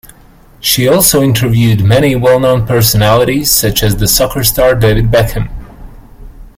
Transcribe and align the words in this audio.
She 0.59 0.87
also 0.87 1.21
interviewed 1.21 1.83
many 1.83 2.15
well 2.15 2.39
known 2.39 2.65
personalities 2.65 3.51
such 3.51 3.83
as 3.83 3.97
the 3.97 4.07
soccer 4.07 4.43
star 4.43 4.73
David 4.73 5.11
Beckham. 5.11 5.47